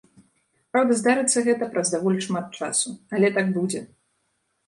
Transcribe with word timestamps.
Праўда, 0.75 0.95
здарыцца 1.01 1.43
гэта 1.49 1.67
праз 1.75 1.91
даволі 1.95 2.19
шмат 2.27 2.47
часу, 2.59 2.89
але 3.17 3.27
так 3.35 3.47
будзе. 3.59 3.85